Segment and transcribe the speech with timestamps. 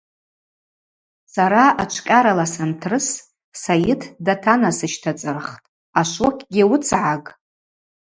[1.33, 3.07] Сара ачвкъьарала сантрыс
[3.61, 5.65] Сайыт датанасыщтацӏырхтӏ:–
[5.99, 7.25] Ашвокьгьи уыцгӏаг.